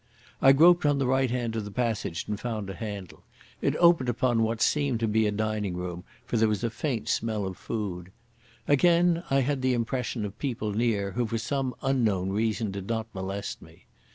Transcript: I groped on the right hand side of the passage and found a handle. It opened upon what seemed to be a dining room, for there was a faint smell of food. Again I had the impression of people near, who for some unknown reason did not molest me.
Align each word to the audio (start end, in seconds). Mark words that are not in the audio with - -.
I 0.41 0.51
groped 0.51 0.83
on 0.83 0.97
the 0.97 1.05
right 1.05 1.29
hand 1.29 1.53
side 1.53 1.59
of 1.59 1.63
the 1.65 1.69
passage 1.69 2.25
and 2.27 2.39
found 2.39 2.71
a 2.71 2.73
handle. 2.73 3.21
It 3.61 3.75
opened 3.77 4.09
upon 4.09 4.41
what 4.41 4.59
seemed 4.59 4.99
to 5.01 5.07
be 5.07 5.27
a 5.27 5.31
dining 5.31 5.75
room, 5.75 6.05
for 6.25 6.37
there 6.37 6.47
was 6.47 6.63
a 6.63 6.71
faint 6.71 7.07
smell 7.07 7.45
of 7.45 7.55
food. 7.55 8.11
Again 8.67 9.21
I 9.29 9.41
had 9.41 9.61
the 9.61 9.75
impression 9.75 10.25
of 10.25 10.39
people 10.39 10.73
near, 10.73 11.11
who 11.11 11.27
for 11.27 11.37
some 11.37 11.75
unknown 11.83 12.31
reason 12.31 12.71
did 12.71 12.87
not 12.87 13.13
molest 13.13 13.61
me. 13.61 13.85